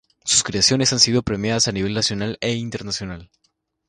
[0.25, 3.29] Sus creaciones han sido premiadas a nivel nacional e internacional.